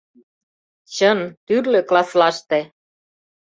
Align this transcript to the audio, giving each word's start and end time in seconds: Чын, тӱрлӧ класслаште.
Чын, 0.93 1.19
тӱрлӧ 1.45 1.81
класслаште. 1.89 2.59